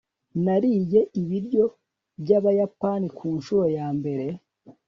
[0.43, 1.65] nariye ibiryo
[2.21, 4.25] byabayapani kunshuro yambere